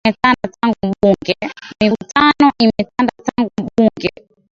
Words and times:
Mivutano 1.81 2.47
imetanda 2.63 3.13
tangu 3.25 3.53
bunge 3.67 4.09